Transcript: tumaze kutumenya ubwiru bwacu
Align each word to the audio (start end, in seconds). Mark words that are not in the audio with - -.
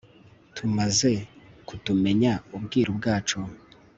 tumaze 0.55 1.11
kutumenya 1.67 2.33
ubwiru 2.57 2.91
bwacu 2.97 3.39